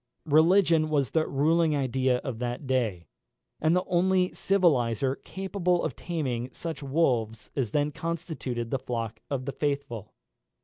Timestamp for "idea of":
1.75-2.39